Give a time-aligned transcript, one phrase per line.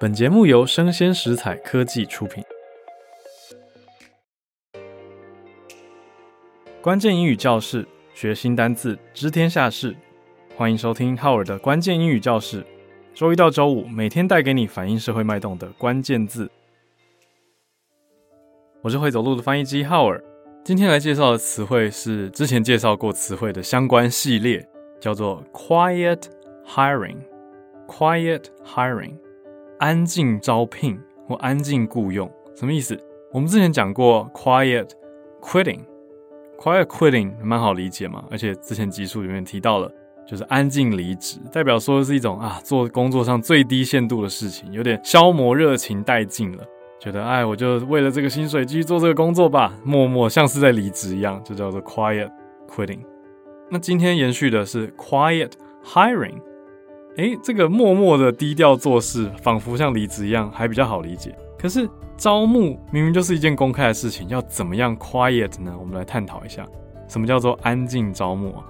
[0.00, 2.42] 本节目由生鲜食材科技出品。
[6.82, 9.94] 关键英语教室，学新单字，知天下事。
[10.56, 12.66] 欢迎收听浩尔的关键英语教室。
[13.14, 16.50] 周一到周五，每天带给你反映社会脉动的关键字。
[18.82, 20.22] 我是会走路的翻译机浩尔。
[20.64, 24.66] 今天来介绍的词汇是之前介绍过词汇的相关系列，
[25.00, 26.22] 叫做 quiet
[26.66, 27.18] hiring。
[27.86, 29.12] quiet hiring，
[29.84, 30.98] 安静招聘
[31.28, 32.98] 或安静雇佣，什么意思？
[33.30, 34.88] 我们之前讲过 quiet
[35.42, 39.92] quitting，quiet quitting 蛮好理解嘛，而且之前集数里面提到了，
[40.26, 46.64] 就是安静离职，代表说的是一种啊，做工作上最低限度的事情，有点消磨热情殆尽了。
[46.98, 52.30] 觉得哎，我就为了这个薪水继续做这个工作吧，默默像是在离职一样，就叫做 quiet
[52.66, 53.00] quitting。
[53.68, 55.50] 那今天延续的是 quiet
[55.84, 56.40] hiring。
[57.16, 61.32] 哎，这个默默的低调做事，仿佛像离职一样，还比较好理解。
[61.58, 65.72] 可是招募明明就是一件公开的事情，要怎么样 quiet 呢？
[65.78, 66.66] 我们来探讨一下，
[67.08, 68.64] 什么叫做安静招募啊？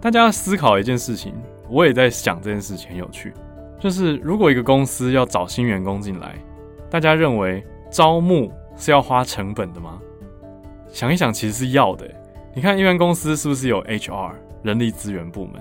[0.00, 1.34] 大家思考一件事情，
[1.68, 3.34] 我也在想这件事情很有趣，
[3.78, 6.34] 就是如果一个公司要找新员工进来。
[6.88, 9.98] 大家认为招募是要花成本的吗？
[10.88, 12.08] 想一想，其实是要的。
[12.54, 14.30] 你看，一般公司是不是有 HR
[14.62, 15.54] 人力资源部门？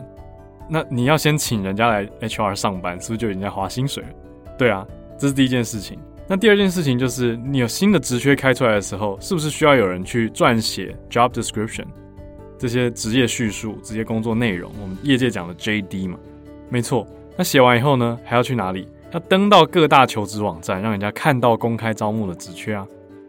[0.67, 4.09] 那你要先请人家来 HR 上班，是不是就已经在花薪水了？
[4.57, 4.85] 对啊，
[5.17, 5.97] 这是第一件事情。
[6.27, 11.85] 那第二件事情就是，你有新的职缺开出来的时候，是不是需要有人去撰写 job description
[12.57, 14.71] 这些职业叙述、职业工作内容？
[14.81, 16.17] 我们业界讲的 JD 嘛，
[16.69, 17.05] 没错。
[17.37, 18.87] 那写完以后呢，还要去哪里？
[19.11, 22.87] 要登到各大求职网站，让人家看到公开招募的职缺啊，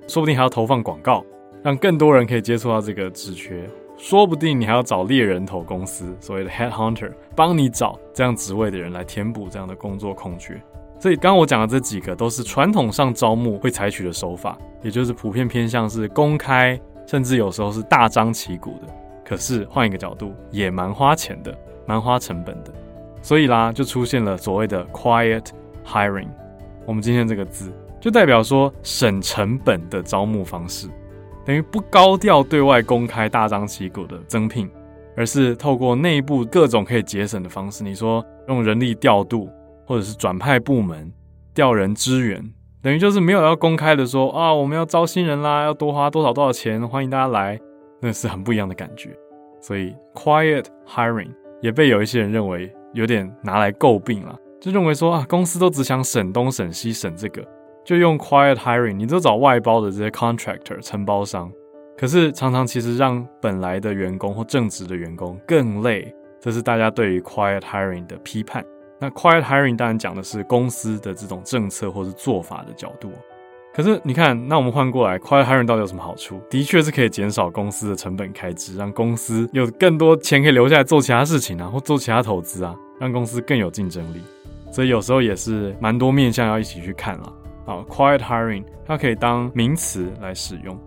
[0.09, 1.23] 说不定还要投放广告，
[1.63, 3.69] 让更多人可以接触到这个职缺。
[3.97, 10.61] 说不定你还要找猎人头公司，所谓的 head hunter，帮你找这样职位的人来填补这样的工作空缺。
[10.99, 18.89] 所以刚刚我讲的这几个都是传统上招募会采取的手法，也就是普遍偏向是公开，甚至有时候是大张旗鼓的。
[19.25, 21.57] 可是换一个角度，也蛮花钱的，
[21.87, 22.73] 蛮花成本的。
[23.21, 25.45] 所以啦，就出现了所谓的 quiet。
[25.89, 26.31] Hiring，
[26.85, 30.89] 我们今天这个字就代表说省成本的招募方式，
[31.47, 34.69] 等于不高调对外公开、大张旗鼓的增聘，
[35.17, 37.85] 而是透过内部各种可以节省的方式。
[37.85, 39.49] 你说用人力调度，
[39.87, 41.13] 或者是转派部门、
[41.55, 42.43] 调人支援，
[42.83, 47.61] 等于就是没有要公开的说啊，我们要招新人啦，要多花多少多少钱，欢迎大家来，
[48.01, 49.17] 那是很不一样的感觉。
[49.61, 51.31] 所以 quiet hiring
[51.63, 54.37] 也被有一些人认为有点拿来诟病了。
[54.61, 57.41] 就认为说啊，公司都只想省东省西省这个，
[57.87, 61.49] 就用 quiet hiring，你都找外包的这些 contractor 承包商，
[61.97, 68.67] 可是常常其实让本来的员工或正职的员工更累，这是大家对于 quiet hiring 的批判。
[68.99, 73.13] 那 quiet hiring 当然讲的是公司的这种政策或是做法的角度。
[73.73, 76.41] 可是你看，那我们换过来，quiet hiring 到底有什么好处？
[76.51, 84.21] 的确是可以减少公司的成本开支，让公司有更多钱可以留下来做其他事情啊，或做其他投资啊，让公司更有竞争力。
[84.73, 87.33] 所以有时候也是蛮多面向要一起去看了。
[87.66, 90.78] 好，quiet hiring 它可以当名词来使用。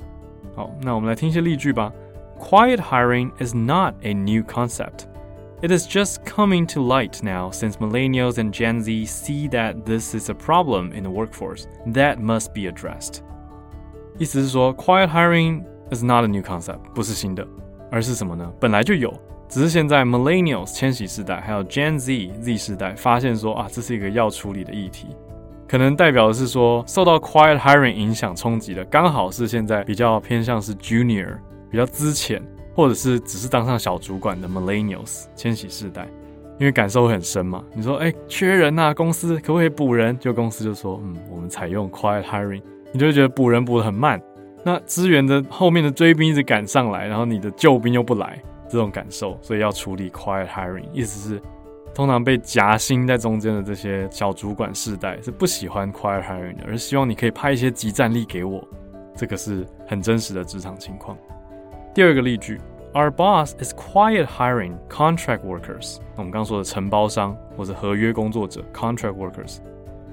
[0.55, 1.93] 好，那我们来听一些例句吧。
[2.39, 5.07] Quiet hiring is not a new concept.
[5.63, 10.15] It is just coming to light now since millennials and Gen Z see that this
[10.15, 13.21] is a problem in the workforce that must be addressed.
[14.19, 17.47] 意思是说，quiet hiring is not a new concept，不是新的，
[17.91, 18.53] 而是什么呢？
[18.61, 19.13] 本来就有。
[19.49, 25.09] 只是现在，Millennials 千禧世代还有 Gen Z Z 世代发现说啊，这是一个要处理的议题，
[25.70, 31.38] 可能代表的是说受到 Quiet Hiring 影响冲击的，刚好是现在比较偏向是 Junior
[31.70, 32.42] 比较资浅，
[32.74, 36.08] 或者是只是当上小主管的 Millennials 千禧世代，
[36.58, 37.64] 因为感受会很深嘛。
[37.76, 40.18] 你说哎，缺人呐，公司可不可以补人？
[40.18, 44.20] 就公司就说嗯，我们采用 Quiet Hiring，你就会觉得补人补得很慢，
[44.64, 48.42] 那资源的后面的追兵一直赶上来，然后你的救兵又不来。
[48.72, 51.42] 这种感受，所以要处理 quiet hiring，意思是
[51.94, 58.66] 通常被夹心在中间的这些小主管世代是不喜欢 quiet hiring 的，而是希望你可以派一些即战力给我。
[59.16, 61.18] 这个是很真实的职场情况。
[61.94, 62.60] 第二个例句
[62.94, 65.98] ，Our boss is quiet hiring contract workers。
[66.16, 69.58] 我们刚刚说的承包商或者合约工作者 contract workers。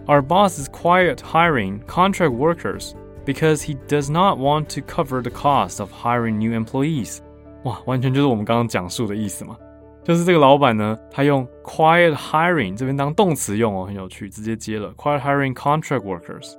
[0.06, 2.94] Our boss is quiet hiring contract workers
[3.24, 7.18] because he does not want to cover the cost of hiring new employees。
[7.64, 9.56] 哇，完全就是我们刚刚讲述的意思嘛，
[10.06, 16.52] 就是这个老板呢，他用 quiet hiring 这边当动词用哦，很有趣，直接接了 quiet hiring contract workers，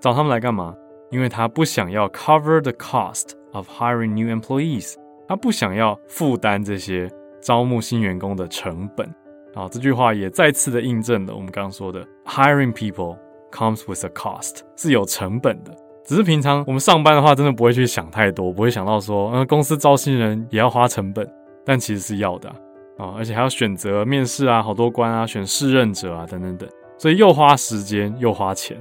[0.00, 0.74] 找他们来干嘛？
[1.10, 4.94] 因为他不想要 cover the cost of hiring new employees，
[5.28, 7.10] 他不想要负担这些
[7.42, 9.06] 招募新员工的成本。
[9.54, 13.18] 好，这句话也再次的印证了我们刚刚说的 hiring people
[13.52, 15.76] comes with a cost，是有成本的。
[16.06, 21.30] 只是平常我们上班的话，真的不会去想太多，不会想到说，呃，公司招新人也要花成本，
[21.66, 22.50] 但其实是要的，
[22.96, 28.76] 啊，而且还要选择面试啊，好多关啊，选试任者啊，等等等，所以又花时间又花钱，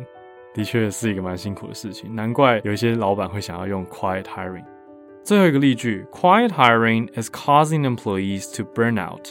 [0.54, 2.14] 的确是一个蛮辛苦的事情。
[2.16, 4.64] 难怪有一些老板会想要用 quiet hiring。
[5.24, 9.30] 最后一个例句，quiet hiring is causing employees to burn out.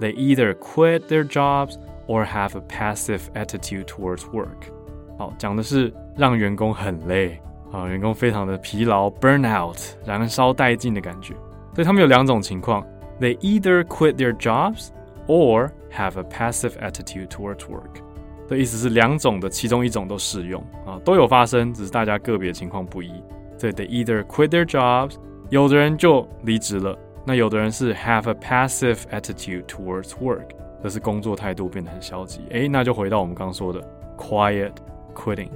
[0.00, 1.76] They either quit their jobs
[2.06, 4.70] or have a passive attitude towards work.
[5.16, 7.40] 好，讲的是让员工很累
[7.72, 11.34] 啊，员工非常的疲劳，burn out，燃烧殆尽的感觉。
[11.74, 12.84] 所以他们有两种情况
[13.19, 14.89] ，they either quit their jobs
[15.27, 18.01] or have a passive attitude towards work。
[18.47, 23.11] 的意思是两种的其中一种都适用啊，都有发生，只是大家个别情况不一。
[23.57, 25.15] 所以 they either quit their jobs，
[25.49, 30.47] 有的人就离职了，那有的人是 have a passive attitude towards work，
[30.81, 32.41] 这是工作态度变得很消极。
[32.49, 33.81] 诶，那就回到我们刚刚说的
[34.17, 35.51] quiet。Quitting，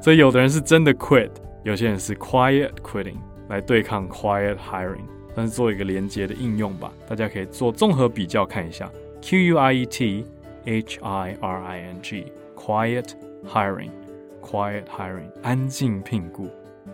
[0.00, 1.28] 所以有的人是真的 quit，
[1.64, 3.18] 有些人是 quiet quitting
[3.50, 5.04] 来对抗 quiet hiring，
[5.37, 8.91] 算是做一个连接的应用吧，大家可以做综合比较看一下。
[9.21, 10.25] Q U I E T
[10.65, 13.09] H I R I N G，quiet
[13.45, 16.49] hiring，quiet hiring，安静聘雇，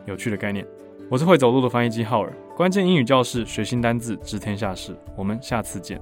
[0.05, 0.67] 有趣的概念。
[1.09, 4.93] 我是会走路的翻译机浩尔，关键英语教室，学新单字，知天下事。
[5.15, 5.97] 我们下次见。